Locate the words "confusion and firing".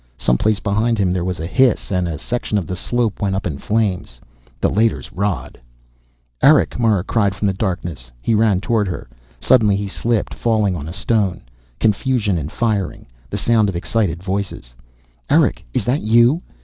11.79-13.05